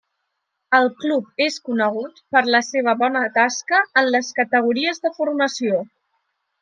[0.77, 5.85] El club és conegut per la seva bona tasca en les categories de formació.